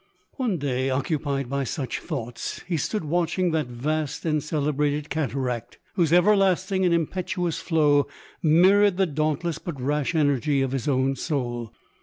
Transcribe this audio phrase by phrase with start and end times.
[0.37, 6.11] One day, occupied by such thoughts, he stood watching that vast and celebrated cataract, whose
[6.11, 8.07] everlasting and impetuous flow
[8.41, 11.71] mirrored the dauntless but rash energy of his own soul.